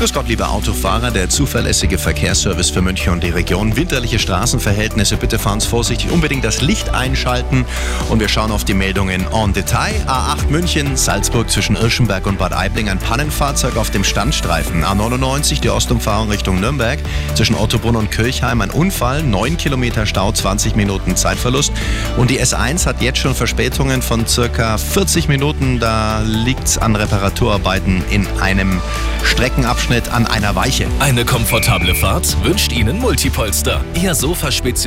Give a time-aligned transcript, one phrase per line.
[0.00, 3.76] Grüß Gott, liebe Autofahrer, der zuverlässige Verkehrsservice für München und die Region.
[3.76, 7.66] Winterliche Straßenverhältnisse, bitte fahren Sie vorsichtig, unbedingt das Licht einschalten.
[8.08, 9.92] Und wir schauen auf die Meldungen en Detail.
[10.06, 14.86] A8 München, Salzburg zwischen Irschenberg und Bad Aibling, ein Pannenfahrzeug auf dem Standstreifen.
[14.86, 16.98] A99, die Ostumfahrung Richtung Nürnberg,
[17.34, 21.72] zwischen Ottobrunn und Kirchheim, ein Unfall, 9 Kilometer Stau, 20 Minuten Zeitverlust.
[22.16, 25.78] Und die S1 hat jetzt schon Verspätungen von circa 40 Minuten.
[25.78, 28.80] Da liegt es an Reparaturarbeiten in einem
[29.24, 30.86] Streckenabschnitt an einer Weiche.
[30.98, 33.84] Eine komfortable Fahrt wünscht Ihnen Multipolster.
[34.00, 34.80] Ihr Sofa-Spezialist